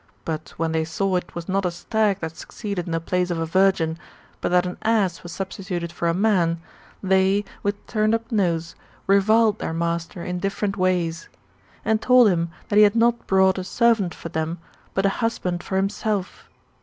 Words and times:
But 0.25 0.55
when 0.57 0.71
they 0.71 0.83
saw 0.83 1.15
it 1.15 1.35
was 1.35 1.47
not 1.47 1.63
a 1.63 1.69
stag 1.69 2.21
that 2.21 2.35
succeeded 2.35 2.87
in 2.87 2.91
the 2.91 2.99
place 2.99 3.29
of 3.29 3.37
a 3.37 3.45
virgin,^ 3.45 3.97
but 4.41 4.49
that 4.49 4.65
an 4.65 4.77
ass 4.81 5.21
was 5.21 5.31
substituted 5.31 5.91
for 5.91 6.07
a 6.07 6.13
man, 6.15 6.59
they. 7.03 7.45
With 7.61 7.85
turned 7.85 8.15
up 8.15 8.31
nose, 8.31 8.73
reviled 9.05 9.59
their 9.59 9.73
master 9.73 10.23
in 10.23 10.39
different 10.39 10.75
ways 10.75 11.29
j 11.31 11.37
and 11.85 12.01
told 12.01 12.29
him 12.29 12.49
that 12.69 12.77
he 12.77 12.81
had 12.81 12.95
not 12.95 13.27
brought 13.27 13.59
a 13.59 13.63
servant 13.63 14.15
for 14.15 14.29
them, 14.29 14.57
but 14.95 15.05
a 15.05 15.09
husband 15.21 15.61
for 15.61 15.75
himself. 15.75 16.49